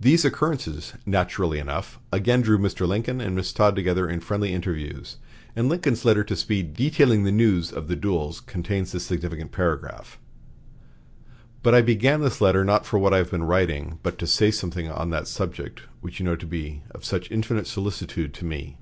[0.00, 2.88] These occurrences, naturally enough, again drew Mr.
[2.88, 5.18] Lincoln and Miss Todd together in friendly interviews,
[5.54, 10.18] and Lincoln's letter to Speed detailing the news of the duels contains this significant paragraph:
[11.62, 14.50] "But I began this letter not for what I have been writing, but to say
[14.50, 18.78] something on that subject which you know to be of such infinite solicitude to me.